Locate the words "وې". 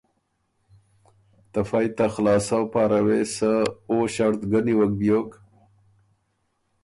3.05-3.21